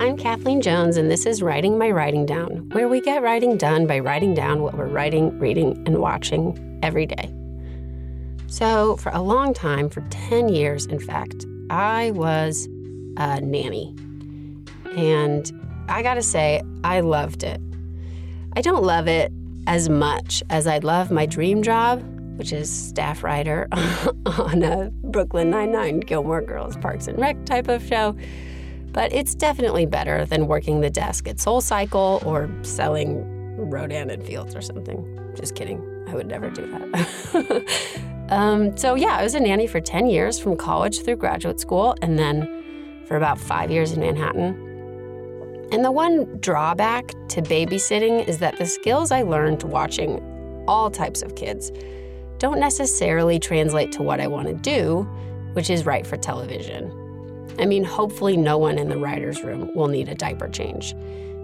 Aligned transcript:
I'm 0.00 0.16
Kathleen 0.16 0.60
Jones, 0.60 0.96
and 0.96 1.10
this 1.10 1.26
is 1.26 1.42
Writing 1.42 1.76
My 1.76 1.90
Writing 1.90 2.24
Down, 2.24 2.68
where 2.70 2.88
we 2.88 3.00
get 3.00 3.20
writing 3.20 3.56
done 3.56 3.88
by 3.88 3.98
writing 3.98 4.32
down 4.32 4.62
what 4.62 4.74
we're 4.74 4.86
writing, 4.86 5.36
reading, 5.40 5.82
and 5.86 5.98
watching 5.98 6.78
every 6.84 7.04
day. 7.04 7.34
So, 8.46 8.96
for 8.98 9.10
a 9.10 9.20
long 9.20 9.52
time, 9.52 9.88
for 9.88 10.02
10 10.10 10.50
years, 10.50 10.86
in 10.86 11.00
fact, 11.00 11.46
I 11.68 12.12
was 12.12 12.66
a 13.16 13.40
nanny. 13.40 13.92
And 14.96 15.50
I 15.88 16.04
gotta 16.04 16.22
say, 16.22 16.62
I 16.84 17.00
loved 17.00 17.42
it. 17.42 17.60
I 18.54 18.60
don't 18.60 18.84
love 18.84 19.08
it 19.08 19.32
as 19.66 19.88
much 19.88 20.44
as 20.48 20.68
I 20.68 20.78
love 20.78 21.10
my 21.10 21.26
dream 21.26 21.60
job, 21.60 22.04
which 22.38 22.52
is 22.52 22.70
staff 22.70 23.24
writer 23.24 23.66
on 24.26 24.62
a 24.62 24.92
Brooklyn 25.02 25.50
Nine-Nine, 25.50 26.00
Gilmore 26.00 26.42
Girls, 26.42 26.76
Parks 26.76 27.08
and 27.08 27.18
Rec 27.18 27.44
type 27.46 27.66
of 27.66 27.84
show. 27.84 28.16
But 28.92 29.12
it's 29.12 29.34
definitely 29.34 29.86
better 29.86 30.24
than 30.24 30.46
working 30.46 30.80
the 30.80 30.90
desk 30.90 31.28
at 31.28 31.40
Soul 31.40 31.60
Cycle 31.60 32.22
or 32.24 32.50
selling 32.62 33.24
Rodan 33.56 34.10
and 34.10 34.24
Fields 34.24 34.54
or 34.54 34.60
something. 34.60 35.32
Just 35.34 35.54
kidding. 35.54 35.82
I 36.08 36.14
would 36.14 36.26
never 36.26 36.50
do 36.50 36.66
that. 36.66 38.04
um, 38.30 38.76
so, 38.76 38.94
yeah, 38.94 39.16
I 39.16 39.22
was 39.22 39.34
a 39.34 39.40
nanny 39.40 39.66
for 39.66 39.80
10 39.80 40.06
years 40.06 40.38
from 40.38 40.56
college 40.56 41.02
through 41.02 41.16
graduate 41.16 41.60
school 41.60 41.94
and 42.02 42.18
then 42.18 43.02
for 43.06 43.16
about 43.16 43.38
five 43.38 43.70
years 43.70 43.92
in 43.92 44.00
Manhattan. 44.00 44.64
And 45.70 45.84
the 45.84 45.92
one 45.92 46.38
drawback 46.40 47.08
to 47.28 47.42
babysitting 47.42 48.26
is 48.26 48.38
that 48.38 48.56
the 48.56 48.64
skills 48.64 49.12
I 49.12 49.22
learned 49.22 49.62
watching 49.64 50.64
all 50.66 50.90
types 50.90 51.20
of 51.22 51.34
kids 51.34 51.70
don't 52.38 52.60
necessarily 52.60 53.38
translate 53.38 53.92
to 53.92 54.02
what 54.02 54.20
I 54.20 54.28
want 54.28 54.48
to 54.48 54.54
do, 54.54 55.02
which 55.52 55.68
is 55.68 55.84
write 55.84 56.06
for 56.06 56.16
television. 56.16 56.90
I 57.58 57.66
mean, 57.66 57.84
hopefully, 57.84 58.36
no 58.36 58.58
one 58.58 58.78
in 58.78 58.88
the 58.88 58.98
writer's 58.98 59.42
room 59.42 59.70
will 59.74 59.88
need 59.88 60.08
a 60.08 60.14
diaper 60.14 60.48
change. 60.48 60.92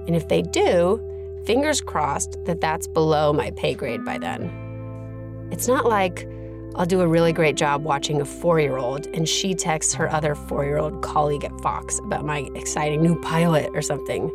And 0.07 0.15
if 0.15 0.29
they 0.29 0.43
do, 0.43 1.01
fingers 1.47 1.81
crossed 1.81 2.39
that 2.45 2.61
that's 2.61 2.87
below 2.87 3.33
my 3.33 3.51
pay 3.53 3.75
grade 3.75 4.05
by 4.05 4.19
then. 4.19 5.49
It's 5.51 5.69
not 5.69 5.87
like 5.87 6.29
I'll 6.77 6.87
do 6.87 7.01
a 7.01 7.07
really 7.07 7.33
great 7.33 7.57
job 7.57 7.85
watching 7.85 8.21
a 8.21 8.25
four 8.25 8.59
year 8.59 8.77
old 8.77 9.07
and 9.09 9.29
she 9.29 9.55
texts 9.55 9.95
her 9.95 10.11
other 10.11 10.35
four 10.35 10.65
year 10.65 10.79
old 10.79 11.03
colleague 11.03 11.45
at 11.45 11.61
Fox 11.61 11.99
about 12.01 12.25
my 12.25 12.49
exciting 12.55 13.03
new 13.03 13.21
pilot 13.21 13.71
or 13.75 13.83
something. 13.83 14.31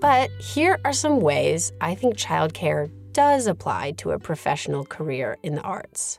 But 0.00 0.30
here 0.40 0.80
are 0.84 0.92
some 0.92 1.20
ways 1.20 1.72
I 1.80 1.94
think 1.94 2.16
childcare 2.16 2.90
does 3.12 3.46
apply 3.46 3.92
to 3.98 4.10
a 4.10 4.18
professional 4.18 4.84
career 4.84 5.36
in 5.42 5.54
the 5.54 5.62
arts. 5.62 6.18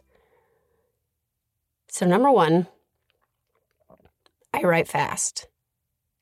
So, 1.89 2.05
number 2.05 2.31
one, 2.31 2.67
I 4.53 4.61
write 4.61 4.87
fast. 4.87 5.47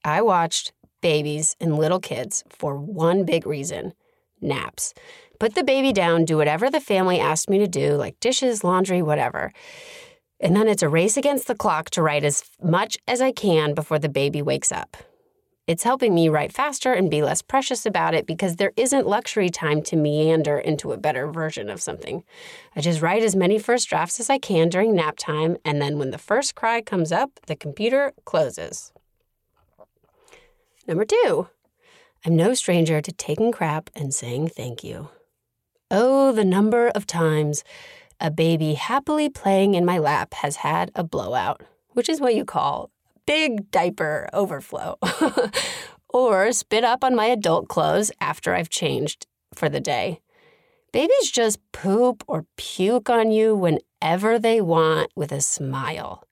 I 0.03 0.21
watched 0.21 0.71
babies 1.01 1.55
and 1.59 1.77
little 1.77 1.99
kids 1.99 2.43
for 2.49 2.77
one 2.77 3.25
big 3.25 3.45
reason 3.45 3.93
naps. 4.41 4.93
Put 5.39 5.55
the 5.55 5.63
baby 5.63 5.93
down, 5.93 6.25
do 6.25 6.37
whatever 6.37 6.69
the 6.69 6.79
family 6.79 7.19
asked 7.19 7.49
me 7.49 7.59
to 7.59 7.67
do, 7.67 7.95
like 7.95 8.19
dishes, 8.19 8.63
laundry, 8.63 9.01
whatever. 9.01 9.53
And 10.39 10.55
then 10.55 10.67
it's 10.67 10.83
a 10.83 10.89
race 10.89 11.17
against 11.17 11.47
the 11.47 11.55
clock 11.55 11.89
to 11.91 12.01
write 12.01 12.23
as 12.23 12.43
much 12.61 12.97
as 13.07 13.21
I 13.21 13.31
can 13.31 13.73
before 13.73 13.99
the 13.99 14.09
baby 14.09 14.41
wakes 14.41 14.71
up. 14.71 14.97
It's 15.67 15.83
helping 15.83 16.15
me 16.15 16.27
write 16.27 16.51
faster 16.51 16.91
and 16.91 17.09
be 17.09 17.21
less 17.21 17.41
precious 17.41 17.85
about 17.85 18.13
it 18.13 18.25
because 18.25 18.55
there 18.55 18.73
isn't 18.75 19.07
luxury 19.07 19.49
time 19.49 19.83
to 19.83 19.95
meander 19.95 20.57
into 20.57 20.91
a 20.91 20.97
better 20.97 21.27
version 21.27 21.69
of 21.69 21.81
something. 21.81 22.23
I 22.75 22.81
just 22.81 23.01
write 23.01 23.21
as 23.21 23.35
many 23.35 23.59
first 23.59 23.87
drafts 23.87 24.19
as 24.19 24.29
I 24.29 24.39
can 24.39 24.69
during 24.69 24.95
nap 24.95 25.17
time, 25.17 25.57
and 25.63 25.81
then 25.81 25.99
when 25.99 26.09
the 26.09 26.17
first 26.17 26.55
cry 26.55 26.81
comes 26.81 27.11
up, 27.11 27.39
the 27.45 27.55
computer 27.55 28.11
closes. 28.25 28.91
Number 30.87 31.05
two, 31.05 31.47
I'm 32.25 32.35
no 32.35 32.55
stranger 32.55 32.99
to 32.99 33.11
taking 33.11 33.51
crap 33.51 33.91
and 33.95 34.13
saying 34.13 34.49
thank 34.49 34.83
you. 34.83 35.09
Oh, 35.91 36.31
the 36.31 36.45
number 36.45 36.87
of 36.89 37.05
times 37.05 37.63
a 38.19 38.31
baby 38.31 38.73
happily 38.73 39.29
playing 39.29 39.75
in 39.75 39.85
my 39.85 39.99
lap 39.99 40.33
has 40.35 40.57
had 40.57 40.91
a 40.95 41.03
blowout, 41.03 41.61
which 41.91 42.09
is 42.09 42.19
what 42.19 42.35
you 42.35 42.45
call 42.45 42.89
big 43.31 43.71
diaper 43.71 44.27
overflow, 44.33 44.97
or 46.09 46.51
spit 46.51 46.83
up 46.83 47.01
on 47.01 47.15
my 47.15 47.27
adult 47.27 47.69
clothes 47.69 48.11
after 48.19 48.53
I've 48.53 48.69
changed 48.69 49.25
for 49.55 49.69
the 49.69 49.79
day. 49.79 50.19
Babies 50.91 51.31
just 51.31 51.59
poop 51.71 52.25
or 52.27 52.45
puke 52.57 53.09
on 53.09 53.31
you 53.31 53.55
whenever 53.55 54.37
they 54.37 54.59
want 54.59 55.11
with 55.15 55.31
a 55.31 55.39
smile. 55.39 56.27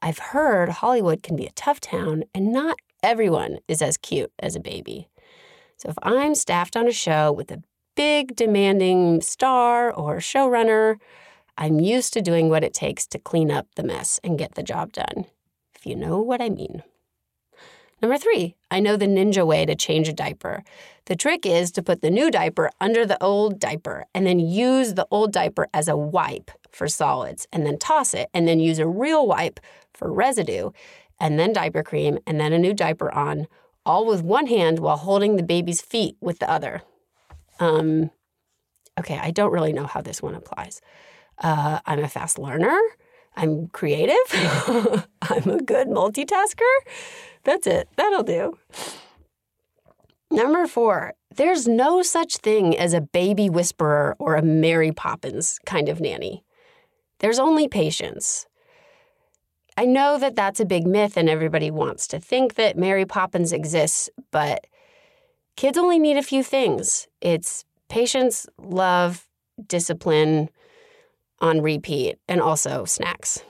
I've 0.00 0.18
heard 0.30 0.68
Hollywood 0.68 1.24
can 1.24 1.34
be 1.34 1.44
a 1.44 1.50
tough 1.56 1.80
town, 1.80 2.22
and 2.32 2.52
not 2.52 2.76
everyone 3.02 3.58
is 3.66 3.82
as 3.82 3.96
cute 3.96 4.30
as 4.38 4.54
a 4.54 4.60
baby. 4.60 5.08
So 5.76 5.88
if 5.88 5.96
I'm 6.04 6.36
staffed 6.36 6.76
on 6.76 6.86
a 6.86 6.92
show 6.92 7.32
with 7.32 7.50
a 7.50 7.64
big, 7.96 8.36
demanding 8.36 9.22
star 9.22 9.92
or 9.92 10.18
showrunner, 10.18 10.98
I'm 11.56 11.80
used 11.80 12.12
to 12.12 12.22
doing 12.22 12.48
what 12.48 12.62
it 12.62 12.74
takes 12.74 13.08
to 13.08 13.18
clean 13.18 13.50
up 13.50 13.66
the 13.74 13.82
mess 13.82 14.20
and 14.22 14.38
get 14.38 14.54
the 14.54 14.62
job 14.62 14.92
done 14.92 15.24
if 15.78 15.86
you 15.86 15.94
know 15.94 16.18
what 16.20 16.42
I 16.42 16.48
mean. 16.48 16.82
Number 18.02 18.18
three, 18.18 18.56
I 18.70 18.80
know 18.80 18.96
the 18.96 19.06
ninja 19.06 19.46
way 19.46 19.64
to 19.66 19.74
change 19.74 20.08
a 20.08 20.12
diaper. 20.12 20.62
The 21.06 21.16
trick 21.16 21.44
is 21.46 21.72
to 21.72 21.82
put 21.82 22.00
the 22.00 22.10
new 22.10 22.30
diaper 22.30 22.70
under 22.80 23.04
the 23.04 23.20
old 23.22 23.58
diaper 23.58 24.04
and 24.14 24.26
then 24.26 24.38
use 24.38 24.94
the 24.94 25.06
old 25.10 25.32
diaper 25.32 25.66
as 25.74 25.88
a 25.88 25.96
wipe 25.96 26.50
for 26.70 26.86
solids 26.86 27.46
and 27.52 27.66
then 27.66 27.78
toss 27.78 28.14
it 28.14 28.28
and 28.34 28.46
then 28.46 28.60
use 28.60 28.78
a 28.78 28.86
real 28.86 29.26
wipe 29.26 29.58
for 29.94 30.12
residue 30.12 30.70
and 31.18 31.38
then 31.38 31.52
diaper 31.52 31.82
cream 31.82 32.18
and 32.26 32.38
then 32.38 32.52
a 32.52 32.58
new 32.58 32.72
diaper 32.72 33.12
on, 33.12 33.48
all 33.84 34.06
with 34.06 34.22
one 34.22 34.46
hand 34.46 34.78
while 34.78 34.96
holding 34.96 35.36
the 35.36 35.42
baby's 35.42 35.80
feet 35.80 36.16
with 36.20 36.38
the 36.38 36.48
other. 36.48 36.82
Um, 37.58 38.10
okay, 38.98 39.18
I 39.18 39.32
don't 39.32 39.52
really 39.52 39.72
know 39.72 39.86
how 39.86 40.02
this 40.02 40.22
one 40.22 40.34
applies. 40.34 40.80
Uh, 41.38 41.80
I'm 41.84 42.00
a 42.00 42.08
fast 42.08 42.38
learner. 42.38 42.78
I'm 43.38 43.68
creative. 43.68 44.16
I'm 45.22 45.48
a 45.48 45.62
good 45.62 45.86
multitasker. 45.86 46.74
That's 47.44 47.68
it. 47.68 47.88
That'll 47.94 48.24
do. 48.24 48.58
Number 50.28 50.66
four, 50.66 51.14
there's 51.36 51.68
no 51.68 52.02
such 52.02 52.38
thing 52.38 52.76
as 52.76 52.92
a 52.92 53.00
baby 53.00 53.48
whisperer 53.48 54.16
or 54.18 54.34
a 54.34 54.42
Mary 54.42 54.90
Poppins 54.90 55.60
kind 55.64 55.88
of 55.88 56.00
nanny. 56.00 56.42
There's 57.20 57.38
only 57.38 57.68
patience. 57.68 58.46
I 59.76 59.84
know 59.84 60.18
that 60.18 60.34
that's 60.34 60.58
a 60.58 60.66
big 60.66 60.84
myth 60.84 61.16
and 61.16 61.28
everybody 61.28 61.70
wants 61.70 62.08
to 62.08 62.18
think 62.18 62.56
that 62.56 62.76
Mary 62.76 63.06
Poppins 63.06 63.52
exists, 63.52 64.10
but 64.32 64.66
kids 65.54 65.78
only 65.78 66.00
need 66.00 66.16
a 66.16 66.24
few 66.24 66.42
things 66.42 67.06
it's 67.20 67.64
patience, 67.88 68.48
love, 68.58 69.28
discipline, 69.68 70.50
on 71.40 71.62
repeat 71.62 72.18
and 72.28 72.40
also 72.40 72.84
snacks. 72.84 73.42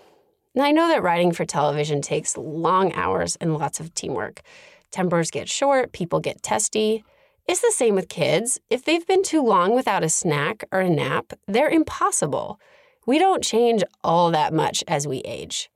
Now, 0.55 0.65
I 0.65 0.73
know 0.73 0.89
that 0.89 1.03
writing 1.03 1.33
for 1.33 1.45
television 1.45 2.03
takes 2.03 2.37
long 2.37 2.93
hours 2.95 3.37
and 3.37 3.57
lots 3.57 3.81
of 3.81 3.95
teamwork. 3.95 4.41
Tempers 4.91 5.31
get 5.31 5.49
short, 5.49 5.93
people 5.93 6.21
get 6.21 6.43
testy. 6.43 7.05
It's 7.47 7.61
the 7.61 7.73
same 7.75 7.95
with 7.95 8.09
kids. 8.09 8.59
If 8.69 8.85
they've 8.85 9.07
been 9.07 9.23
too 9.23 9.43
long 9.43 9.75
without 9.75 10.05
a 10.05 10.09
snack 10.09 10.65
or 10.73 10.81
a 10.81 10.91
nap, 10.91 11.33
they're 11.47 11.69
impossible. 11.69 12.61
We 13.07 13.19
don't 13.19 13.43
change 13.43 13.83
all 14.05 14.31
that 14.33 14.53
much 14.53 14.85
as 14.87 15.07
we 15.07 15.19
age. 15.21 15.71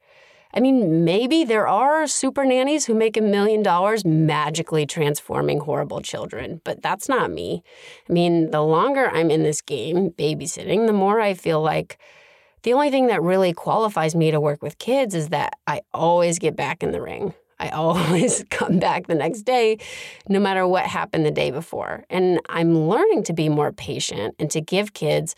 I 0.55 0.61
mean, 0.61 1.05
maybe 1.05 1.45
there 1.45 1.67
are 1.67 2.07
super 2.07 2.45
nannies 2.45 2.85
who 2.85 2.95
make 2.95 3.17
a 3.17 3.23
million 3.23 3.63
dollars 3.63 4.05
magically 4.05 4.85
transforming 4.85 5.61
horrible 5.61 6.03
children, 6.03 6.61
but 6.63 6.83
that's 6.83 7.09
not 7.09 7.31
me. 7.31 7.63
I 8.09 8.13
mean, 8.13 8.51
the 8.51 8.61
longer 8.61 9.09
I'm 9.09 9.31
in 9.31 9.43
this 9.45 9.63
game, 9.63 10.11
babysitting, 10.11 10.87
the 10.87 10.93
more 10.93 11.21
I 11.21 11.33
feel 11.35 11.63
like 11.63 11.99
the 12.65 12.75
only 12.75 12.91
thing 12.91 13.07
that 13.07 13.23
really 13.23 13.53
qualifies 13.53 14.15
me 14.15 14.31
to 14.31 14.41
work 14.41 14.63
with 14.63 14.79
kids 14.79 15.15
is 15.15 15.29
that 15.29 15.59
I 15.67 15.81
always 15.95 16.39
get 16.39 16.55
back 16.55 16.83
in 16.83 16.93
the 16.93 17.01
ring. 17.01 17.35
I 17.59 17.69
always 17.71 18.45
come 18.51 18.79
back 18.79 19.07
the 19.07 19.15
next 19.15 19.43
day, 19.43 19.79
no 20.29 20.39
matter 20.39 20.67
what 20.67 20.85
happened 20.85 21.25
the 21.25 21.31
day 21.31 21.51
before. 21.51 22.05
And 22.11 22.41
I'm 22.49 22.89
learning 22.89 23.23
to 23.25 23.33
be 23.33 23.49
more 23.49 23.73
patient 23.73 24.35
and 24.39 24.51
to 24.51 24.61
give 24.61 24.93
kids 24.93 25.35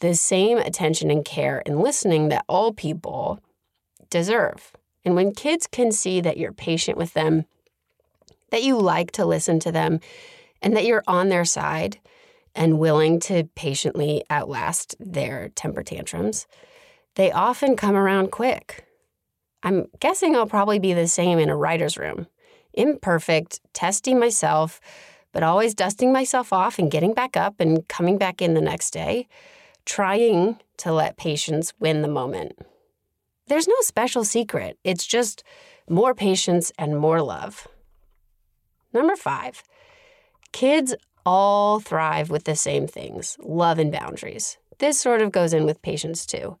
the 0.00 0.14
same 0.14 0.56
attention 0.56 1.10
and 1.10 1.24
care 1.24 1.62
and 1.66 1.80
listening 1.80 2.30
that 2.30 2.44
all 2.48 2.72
people 2.72 3.38
deserve. 4.10 4.72
And 5.04 5.14
when 5.14 5.32
kids 5.32 5.66
can 5.66 5.92
see 5.92 6.20
that 6.20 6.36
you're 6.36 6.52
patient 6.52 6.98
with 6.98 7.14
them, 7.14 7.46
that 8.50 8.62
you 8.62 8.76
like 8.78 9.12
to 9.12 9.24
listen 9.24 9.60
to 9.60 9.72
them, 9.72 10.00
and 10.60 10.76
that 10.76 10.84
you're 10.84 11.04
on 11.06 11.28
their 11.28 11.44
side 11.44 11.98
and 12.54 12.78
willing 12.78 13.20
to 13.20 13.44
patiently 13.54 14.22
outlast 14.28 14.94
their 14.98 15.48
temper 15.50 15.82
tantrums, 15.82 16.46
they 17.14 17.30
often 17.32 17.76
come 17.76 17.96
around 17.96 18.30
quick. 18.30 18.84
I'm 19.62 19.86
guessing 20.00 20.34
I'll 20.34 20.46
probably 20.46 20.78
be 20.78 20.92
the 20.92 21.08
same 21.08 21.38
in 21.38 21.48
a 21.48 21.56
writer's 21.56 21.96
room. 21.96 22.26
Imperfect, 22.72 23.60
testing 23.72 24.18
myself, 24.18 24.80
but 25.32 25.42
always 25.42 25.74
dusting 25.74 26.12
myself 26.12 26.52
off 26.52 26.78
and 26.78 26.90
getting 26.90 27.14
back 27.14 27.36
up 27.36 27.60
and 27.60 27.86
coming 27.88 28.18
back 28.18 28.42
in 28.42 28.54
the 28.54 28.60
next 28.60 28.90
day, 28.90 29.28
trying 29.84 30.58
to 30.78 30.92
let 30.92 31.16
patience 31.16 31.72
win 31.78 32.02
the 32.02 32.08
moment. 32.08 32.58
There's 33.50 33.66
no 33.66 33.74
special 33.80 34.22
secret, 34.22 34.78
it's 34.84 35.04
just 35.04 35.42
more 35.88 36.14
patience 36.14 36.70
and 36.78 36.96
more 36.96 37.20
love. 37.20 37.66
Number 38.92 39.16
five, 39.16 39.64
kids 40.52 40.94
all 41.26 41.80
thrive 41.80 42.30
with 42.30 42.44
the 42.44 42.54
same 42.54 42.86
things 42.86 43.36
love 43.42 43.80
and 43.80 43.90
boundaries. 43.90 44.56
This 44.78 45.00
sort 45.00 45.20
of 45.20 45.32
goes 45.32 45.52
in 45.52 45.64
with 45.66 45.82
patience 45.82 46.26
too. 46.26 46.58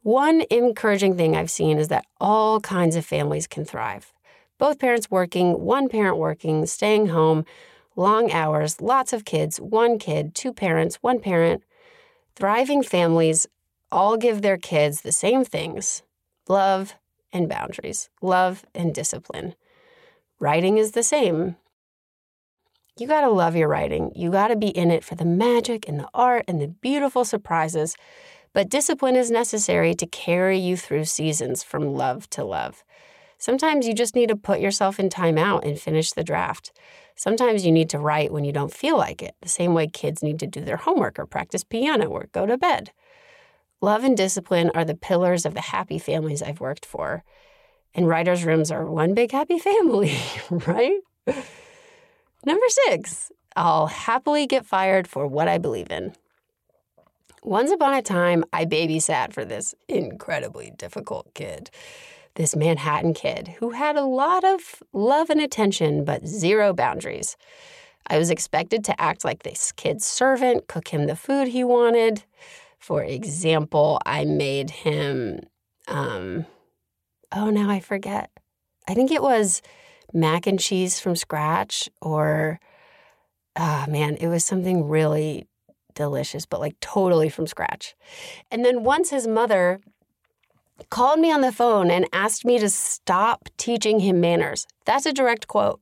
One 0.00 0.44
encouraging 0.50 1.14
thing 1.18 1.36
I've 1.36 1.50
seen 1.50 1.76
is 1.76 1.88
that 1.88 2.06
all 2.18 2.58
kinds 2.60 2.96
of 2.96 3.04
families 3.04 3.46
can 3.46 3.66
thrive. 3.66 4.10
Both 4.56 4.78
parents 4.78 5.10
working, 5.10 5.60
one 5.60 5.90
parent 5.90 6.16
working, 6.16 6.64
staying 6.64 7.08
home, 7.08 7.44
long 7.96 8.32
hours, 8.32 8.80
lots 8.80 9.12
of 9.12 9.26
kids, 9.26 9.60
one 9.60 9.98
kid, 9.98 10.34
two 10.34 10.54
parents, 10.54 10.96
one 11.02 11.20
parent. 11.20 11.62
Thriving 12.34 12.82
families 12.82 13.46
all 13.92 14.16
give 14.16 14.40
their 14.40 14.56
kids 14.56 15.02
the 15.02 15.12
same 15.12 15.44
things 15.44 16.02
love 16.50 16.96
and 17.32 17.48
boundaries, 17.48 18.10
love 18.20 18.66
and 18.74 18.94
discipline. 18.94 19.54
Writing 20.40 20.76
is 20.76 20.92
the 20.92 21.02
same. 21.02 21.56
You 22.98 23.06
got 23.06 23.22
to 23.22 23.30
love 23.30 23.56
your 23.56 23.68
writing. 23.68 24.12
You 24.14 24.30
got 24.30 24.48
to 24.48 24.56
be 24.56 24.68
in 24.68 24.90
it 24.90 25.04
for 25.04 25.14
the 25.14 25.24
magic 25.24 25.88
and 25.88 25.98
the 25.98 26.08
art 26.12 26.44
and 26.48 26.60
the 26.60 26.68
beautiful 26.68 27.24
surprises. 27.24 27.96
But 28.52 28.68
discipline 28.68 29.16
is 29.16 29.30
necessary 29.30 29.94
to 29.94 30.06
carry 30.06 30.58
you 30.58 30.76
through 30.76 31.04
seasons 31.04 31.62
from 31.62 31.94
love 31.94 32.28
to 32.30 32.44
love. 32.44 32.82
Sometimes 33.38 33.86
you 33.86 33.94
just 33.94 34.16
need 34.16 34.28
to 34.28 34.36
put 34.36 34.60
yourself 34.60 34.98
in 34.98 35.08
timeout 35.08 35.64
and 35.64 35.80
finish 35.80 36.12
the 36.12 36.24
draft. 36.24 36.72
Sometimes 37.16 37.64
you 37.64 37.70
need 37.70 37.88
to 37.90 37.98
write 37.98 38.32
when 38.32 38.44
you 38.44 38.52
don't 38.52 38.72
feel 38.72 38.98
like 38.98 39.22
it, 39.22 39.34
the 39.40 39.48
same 39.48 39.72
way 39.72 39.86
kids 39.86 40.22
need 40.22 40.38
to 40.40 40.46
do 40.46 40.60
their 40.62 40.78
homework 40.78 41.18
or 41.18 41.26
practice 41.26 41.64
piano 41.64 42.06
or 42.06 42.28
go 42.32 42.44
to 42.44 42.58
bed. 42.58 42.90
Love 43.80 44.04
and 44.04 44.16
discipline 44.16 44.70
are 44.74 44.84
the 44.84 44.94
pillars 44.94 45.46
of 45.46 45.54
the 45.54 45.60
happy 45.60 45.98
families 45.98 46.42
I've 46.42 46.60
worked 46.60 46.84
for. 46.84 47.24
And 47.94 48.06
writers' 48.06 48.44
rooms 48.44 48.70
are 48.70 48.84
one 48.84 49.14
big 49.14 49.32
happy 49.32 49.58
family, 49.70 50.16
right? 50.50 51.00
Number 52.44 52.66
six, 52.68 53.32
I'll 53.56 53.86
happily 53.86 54.46
get 54.46 54.66
fired 54.66 55.08
for 55.08 55.26
what 55.26 55.48
I 55.48 55.58
believe 55.58 55.90
in. 55.90 56.14
Once 57.42 57.70
upon 57.70 57.94
a 57.94 58.02
time, 58.02 58.44
I 58.52 58.66
babysat 58.66 59.32
for 59.32 59.44
this 59.44 59.74
incredibly 59.88 60.72
difficult 60.76 61.32
kid, 61.34 61.70
this 62.34 62.54
Manhattan 62.54 63.14
kid 63.14 63.48
who 63.58 63.70
had 63.70 63.96
a 63.96 64.04
lot 64.04 64.44
of 64.44 64.82
love 64.92 65.30
and 65.30 65.40
attention, 65.40 66.04
but 66.04 66.26
zero 66.26 66.74
boundaries. 66.74 67.36
I 68.06 68.18
was 68.18 68.30
expected 68.30 68.84
to 68.84 69.00
act 69.00 69.24
like 69.24 69.42
this 69.42 69.72
kid's 69.72 70.04
servant, 70.04 70.68
cook 70.68 70.88
him 70.88 71.06
the 71.06 71.16
food 71.16 71.48
he 71.48 71.64
wanted. 71.64 72.24
For 72.80 73.04
example, 73.04 74.00
I 74.06 74.24
made 74.24 74.70
him, 74.70 75.40
um, 75.86 76.46
oh, 77.30 77.50
now 77.50 77.68
I 77.70 77.78
forget. 77.78 78.30
I 78.88 78.94
think 78.94 79.12
it 79.12 79.22
was 79.22 79.60
mac 80.14 80.46
and 80.46 80.58
cheese 80.58 80.98
from 80.98 81.14
scratch 81.14 81.90
or, 82.00 82.58
oh, 83.54 83.84
man, 83.86 84.16
it 84.16 84.28
was 84.28 84.46
something 84.46 84.88
really 84.88 85.46
delicious, 85.94 86.46
but 86.46 86.58
like 86.58 86.80
totally 86.80 87.28
from 87.28 87.46
scratch. 87.46 87.94
And 88.50 88.64
then 88.64 88.82
once 88.82 89.10
his 89.10 89.26
mother 89.26 89.80
called 90.88 91.20
me 91.20 91.30
on 91.30 91.42
the 91.42 91.52
phone 91.52 91.90
and 91.90 92.08
asked 92.14 92.46
me 92.46 92.58
to 92.58 92.70
stop 92.70 93.50
teaching 93.58 94.00
him 94.00 94.20
manners. 94.20 94.66
That's 94.86 95.04
a 95.04 95.12
direct 95.12 95.46
quote. 95.46 95.80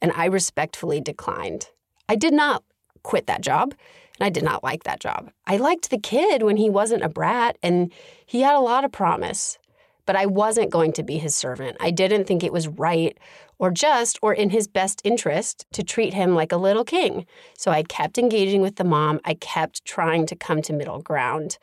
And 0.00 0.12
I 0.12 0.26
respectfully 0.26 1.00
declined. 1.00 1.70
I 2.08 2.14
did 2.14 2.32
not 2.32 2.62
quit 3.04 3.28
that 3.28 3.40
job. 3.40 3.74
And 4.18 4.26
I 4.26 4.30
did 4.30 4.42
not 4.42 4.64
like 4.64 4.82
that 4.84 5.00
job. 5.00 5.30
I 5.46 5.56
liked 5.56 5.90
the 5.90 5.98
kid 5.98 6.42
when 6.42 6.56
he 6.56 6.68
wasn't 6.68 7.04
a 7.04 7.08
brat 7.08 7.56
and 7.62 7.92
he 8.26 8.40
had 8.40 8.54
a 8.54 8.60
lot 8.60 8.84
of 8.84 8.92
promise, 8.92 9.58
but 10.06 10.16
I 10.16 10.26
wasn't 10.26 10.70
going 10.70 10.92
to 10.94 11.02
be 11.02 11.18
his 11.18 11.36
servant. 11.36 11.76
I 11.80 11.90
didn't 11.90 12.24
think 12.24 12.42
it 12.42 12.52
was 12.52 12.68
right 12.68 13.16
or 13.58 13.70
just 13.70 14.18
or 14.22 14.32
in 14.32 14.50
his 14.50 14.66
best 14.66 15.00
interest 15.04 15.66
to 15.72 15.82
treat 15.82 16.14
him 16.14 16.34
like 16.34 16.52
a 16.52 16.56
little 16.56 16.84
king. 16.84 17.26
So 17.56 17.70
I 17.70 17.82
kept 17.82 18.18
engaging 18.18 18.60
with 18.60 18.76
the 18.76 18.84
mom. 18.84 19.20
I 19.24 19.34
kept 19.34 19.84
trying 19.84 20.26
to 20.26 20.36
come 20.36 20.62
to 20.62 20.72
middle 20.72 21.00
ground. 21.00 21.58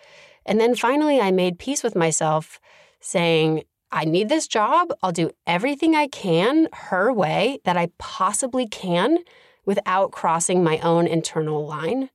And 0.45 0.59
then 0.59 0.75
finally, 0.75 1.19
I 1.19 1.31
made 1.31 1.59
peace 1.59 1.83
with 1.83 1.95
myself, 1.95 2.59
saying, 2.99 3.63
I 3.91 4.05
need 4.05 4.29
this 4.29 4.47
job. 4.47 4.93
I'll 5.03 5.11
do 5.11 5.31
everything 5.45 5.95
I 5.95 6.07
can 6.07 6.69
her 6.73 7.11
way 7.11 7.59
that 7.65 7.77
I 7.77 7.89
possibly 7.97 8.67
can 8.67 9.19
without 9.65 10.11
crossing 10.11 10.63
my 10.63 10.79
own 10.79 11.07
internal 11.07 11.65
line. 11.65 12.09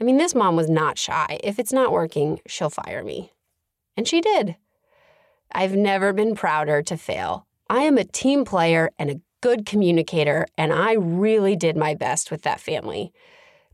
I 0.00 0.04
mean, 0.04 0.16
this 0.16 0.34
mom 0.34 0.56
was 0.56 0.70
not 0.70 0.98
shy. 0.98 1.38
If 1.44 1.58
it's 1.58 1.72
not 1.72 1.92
working, 1.92 2.40
she'll 2.46 2.70
fire 2.70 3.04
me. 3.04 3.32
And 3.96 4.08
she 4.08 4.20
did. 4.20 4.56
I've 5.52 5.74
never 5.74 6.12
been 6.12 6.34
prouder 6.34 6.82
to 6.82 6.96
fail. 6.96 7.46
I 7.68 7.82
am 7.82 7.98
a 7.98 8.04
team 8.04 8.44
player 8.44 8.90
and 8.98 9.10
a 9.10 9.20
good 9.40 9.66
communicator, 9.66 10.46
and 10.56 10.72
I 10.72 10.94
really 10.94 11.56
did 11.56 11.76
my 11.76 11.94
best 11.94 12.30
with 12.30 12.42
that 12.42 12.60
family. 12.60 13.12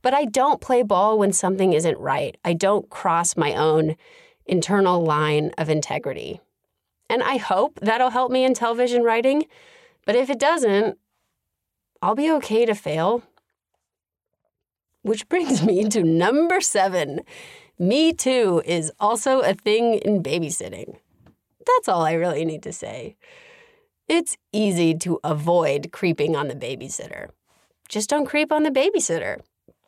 But 0.02 0.14
I 0.14 0.24
don't 0.24 0.60
play 0.60 0.82
ball 0.82 1.18
when 1.18 1.32
something 1.32 1.72
isn't 1.72 1.98
right. 1.98 2.36
I 2.44 2.52
don't 2.52 2.88
cross 2.90 3.36
my 3.36 3.54
own 3.54 3.96
internal 4.46 5.02
line 5.02 5.50
of 5.58 5.68
integrity. 5.68 6.40
And 7.08 7.22
I 7.22 7.36
hope 7.36 7.78
that'll 7.80 8.10
help 8.10 8.30
me 8.30 8.44
in 8.44 8.54
television 8.54 9.02
writing. 9.02 9.44
But 10.04 10.16
if 10.16 10.30
it 10.30 10.38
doesn't, 10.38 10.98
I'll 12.06 12.14
be 12.14 12.30
okay 12.34 12.64
to 12.64 12.74
fail. 12.76 13.24
Which 15.02 15.28
brings 15.28 15.64
me 15.64 15.88
to 15.88 16.04
number 16.04 16.60
seven. 16.60 17.22
Me 17.80 18.12
too 18.12 18.62
is 18.64 18.92
also 19.00 19.40
a 19.40 19.54
thing 19.54 19.94
in 19.94 20.22
babysitting. 20.22 20.98
That's 21.66 21.88
all 21.88 22.02
I 22.02 22.12
really 22.12 22.44
need 22.44 22.62
to 22.62 22.72
say. 22.72 23.16
It's 24.06 24.36
easy 24.52 24.94
to 24.98 25.18
avoid 25.24 25.90
creeping 25.90 26.36
on 26.36 26.46
the 26.46 26.54
babysitter. 26.54 27.30
Just 27.88 28.08
don't 28.08 28.24
creep 28.24 28.52
on 28.52 28.62
the 28.62 28.70
babysitter. 28.70 29.40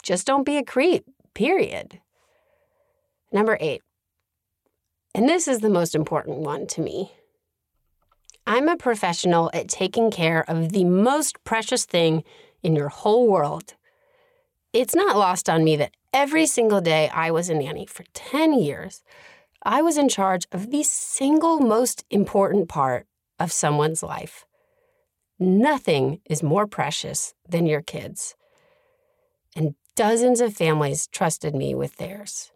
Just 0.03 0.27
don't 0.27 0.45
be 0.45 0.57
a 0.57 0.65
creep, 0.65 1.05
period. 1.35 2.01
Number 3.31 3.57
eight, 3.61 3.83
and 5.15 5.29
this 5.29 5.47
is 5.47 5.61
the 5.61 5.71
most 5.71 5.95
important 5.95 6.39
one 6.39 6.67
to 6.67 6.81
me. 6.81 7.13
I'm 8.49 8.69
a 8.69 8.77
professional 8.77 9.51
at 9.55 9.69
taking 9.69 10.11
care 10.11 10.45
of 10.51 10.71
the 10.71 10.85
most 10.85 11.45
precious 11.45 11.85
thing 11.85 12.25
in 12.63 12.75
your 12.75 12.89
whole 12.89 13.29
world 13.29 13.75
it's 14.73 14.95
not 14.95 15.17
lost 15.17 15.49
on 15.49 15.65
me 15.65 15.77
that 15.77 15.95
every 16.13 16.47
single 16.47 16.81
day 16.81 17.09
I 17.09 17.31
was 17.31 17.49
a 17.49 17.55
nanny 17.55 17.87
for 17.87 18.05
10 18.13 18.53
years, 18.53 19.03
I 19.63 19.83
was 19.83 19.97
in 19.97 20.09
charge 20.09 20.47
of 20.53 20.71
the 20.71 20.83
single 20.83 21.59
most 21.61 22.05
important 22.11 22.69
part 22.69 23.07
of 23.39 23.51
someone's 23.51 24.03
life. 24.03 24.45
Nothing 25.39 26.21
is 26.29 26.43
more 26.43 26.67
precious 26.67 27.35
than 27.49 27.67
your 27.67 27.81
kids. 27.81 28.35
And 29.57 29.75
dozens 29.97 30.41
of 30.41 30.55
families 30.55 31.07
trusted 31.07 31.55
me 31.55 31.75
with 31.75 31.97
theirs. 31.97 32.53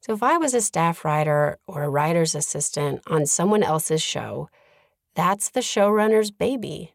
So 0.00 0.14
if 0.14 0.22
I 0.22 0.36
was 0.38 0.54
a 0.54 0.60
staff 0.60 1.04
writer 1.04 1.58
or 1.66 1.82
a 1.82 1.90
writer's 1.90 2.34
assistant 2.34 3.02
on 3.06 3.26
someone 3.26 3.62
else's 3.62 4.02
show, 4.02 4.48
that's 5.14 5.50
the 5.50 5.60
showrunner's 5.60 6.30
baby. 6.30 6.94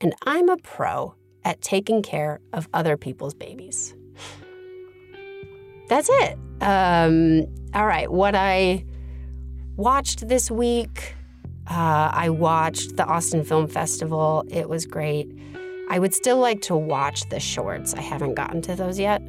And 0.00 0.14
I'm 0.26 0.48
a 0.48 0.56
pro 0.58 1.14
at 1.44 1.60
taking 1.62 2.02
care 2.02 2.40
of 2.52 2.68
other 2.74 2.96
people's 2.96 3.34
babies. 3.34 3.94
That's 5.88 6.08
it. 6.10 6.38
Um, 6.60 7.46
all 7.74 7.86
right, 7.86 8.10
what 8.10 8.34
I 8.34 8.84
watched 9.76 10.26
this 10.28 10.50
week, 10.50 11.14
uh, 11.68 12.10
I 12.12 12.30
watched 12.30 12.96
the 12.96 13.04
Austin 13.04 13.44
Film 13.44 13.68
Festival. 13.68 14.44
It 14.50 14.68
was 14.68 14.84
great. 14.84 15.30
I 15.88 15.98
would 15.98 16.12
still 16.12 16.38
like 16.38 16.62
to 16.62 16.76
watch 16.76 17.28
the 17.28 17.38
shorts. 17.38 17.94
I 17.94 18.00
haven't 18.00 18.34
gotten 18.34 18.60
to 18.62 18.74
those 18.74 18.98
yet. 18.98 19.22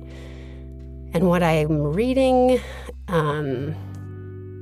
And 1.14 1.28
what 1.28 1.44
I'm 1.44 1.84
reading, 1.84 2.60
um, 3.08 3.76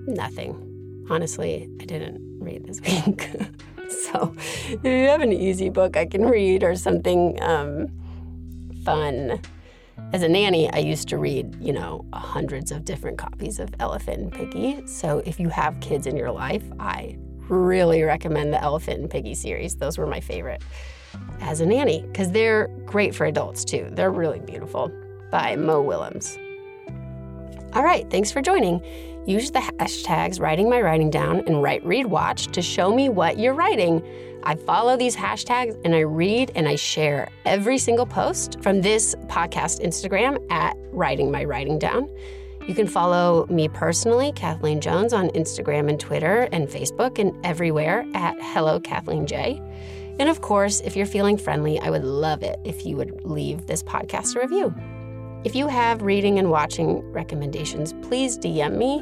nothing. 0.05 0.74
Honestly, 1.09 1.69
I 1.81 1.85
didn't 1.85 2.39
read 2.39 2.65
this 2.65 2.81
week. 2.81 3.29
so 3.89 4.33
if 4.37 4.83
you 4.83 5.07
have 5.07 5.21
an 5.21 5.33
easy 5.33 5.69
book 5.69 5.97
I 5.97 6.05
can 6.05 6.25
read 6.25 6.63
or 6.63 6.75
something 6.75 7.41
um, 7.41 7.87
fun. 8.83 9.41
As 10.13 10.23
a 10.23 10.29
nanny, 10.29 10.71
I 10.71 10.79
used 10.79 11.07
to 11.09 11.17
read, 11.17 11.55
you 11.59 11.73
know, 11.73 12.05
hundreds 12.13 12.71
of 12.71 12.85
different 12.85 13.17
copies 13.17 13.59
of 13.59 13.73
Elephant 13.79 14.21
and 14.21 14.33
Piggie. 14.33 14.87
So 14.87 15.21
if 15.25 15.39
you 15.39 15.49
have 15.49 15.79
kids 15.79 16.05
in 16.05 16.15
your 16.15 16.31
life, 16.31 16.63
I 16.79 17.17
really 17.47 18.03
recommend 18.03 18.53
the 18.53 18.61
Elephant 18.61 19.01
and 19.01 19.09
Piggie 19.09 19.35
series. 19.35 19.75
Those 19.75 19.97
were 19.97 20.05
my 20.05 20.19
favorite 20.19 20.61
as 21.39 21.61
a 21.61 21.65
nanny 21.65 22.01
because 22.01 22.31
they're 22.31 22.67
great 22.85 23.15
for 23.15 23.25
adults 23.25 23.63
too. 23.63 23.87
They're 23.91 24.11
really 24.11 24.39
beautiful 24.39 24.91
by 25.31 25.55
Mo 25.55 25.81
Willems. 25.81 26.37
All 27.73 27.83
right, 27.83 28.09
thanks 28.09 28.31
for 28.31 28.41
joining. 28.41 28.81
Use 29.25 29.49
the 29.49 29.59
hashtags 29.59 30.39
writing 30.39 30.69
my 30.69 30.79
writing 30.79 31.09
down 31.09 31.39
and 31.47 31.63
write 31.63 31.83
read 31.83 32.05
watch 32.05 32.47
to 32.47 32.61
show 32.61 32.93
me 32.93 33.09
what 33.09 33.39
you're 33.39 33.55
writing. 33.55 34.03
I 34.43 34.53
follow 34.53 34.95
these 34.95 35.15
hashtags 35.15 35.79
and 35.83 35.95
I 35.95 36.01
read 36.01 36.51
and 36.53 36.67
I 36.67 36.75
share 36.75 37.29
every 37.43 37.79
single 37.79 38.05
post 38.05 38.61
from 38.61 38.81
this 38.81 39.15
podcast 39.25 39.83
Instagram 39.83 40.39
at 40.51 40.77
writing 40.91 41.31
my 41.31 41.43
writing 41.43 41.79
down. 41.79 42.07
You 42.67 42.75
can 42.75 42.85
follow 42.85 43.47
me 43.47 43.67
personally, 43.67 44.31
Kathleen 44.31 44.79
Jones, 44.79 45.11
on 45.11 45.29
Instagram 45.29 45.89
and 45.89 45.99
Twitter 45.99 46.47
and 46.51 46.67
Facebook 46.67 47.17
and 47.17 47.33
everywhere 47.43 48.05
at 48.13 48.37
Hello 48.39 48.79
Kathleen 48.79 49.25
J. 49.25 49.59
And 50.19 50.29
of 50.29 50.41
course, 50.41 50.81
if 50.81 50.95
you're 50.95 51.05
feeling 51.07 51.37
friendly, 51.37 51.79
I 51.79 51.89
would 51.89 52.03
love 52.03 52.43
it 52.43 52.59
if 52.63 52.85
you 52.85 52.95
would 52.97 53.25
leave 53.25 53.65
this 53.65 53.81
podcast 53.81 54.35
a 54.35 54.39
review. 54.39 54.73
If 55.45 55.55
you 55.55 55.67
have 55.67 56.01
reading 56.01 56.39
and 56.39 56.49
watching 56.49 57.11
recommendations, 57.11 57.93
please 58.01 58.35
DM 58.35 58.77
me. 58.77 58.99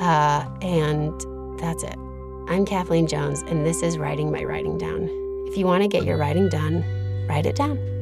Uh, 0.00 0.44
and 0.60 1.12
that's 1.60 1.84
it. 1.84 1.96
I'm 2.48 2.66
Kathleen 2.66 3.06
Jones, 3.06 3.42
and 3.42 3.64
this 3.64 3.80
is 3.80 3.96
Writing 3.96 4.32
My 4.32 4.42
Writing 4.42 4.78
Down. 4.78 5.08
If 5.46 5.56
you 5.56 5.64
want 5.64 5.84
to 5.84 5.88
get 5.88 6.04
your 6.04 6.16
writing 6.16 6.48
done, 6.48 6.84
write 7.28 7.46
it 7.46 7.54
down. 7.54 7.93